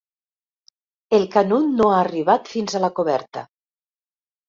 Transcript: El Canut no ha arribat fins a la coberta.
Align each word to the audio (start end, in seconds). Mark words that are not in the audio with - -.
El 1.19 1.27
Canut 1.37 1.69
no 1.83 1.91
ha 1.91 2.01
arribat 2.01 2.53
fins 2.57 2.75
a 2.75 2.85
la 2.89 2.93
coberta. 3.01 3.49